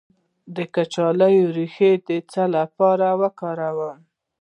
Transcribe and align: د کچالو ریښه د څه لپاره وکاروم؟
د 0.55 0.57
کچالو 0.73 1.31
ریښه 1.57 1.91
د 2.07 2.09
څه 2.31 2.43
لپاره 2.55 3.07
وکاروم؟ 3.21 3.97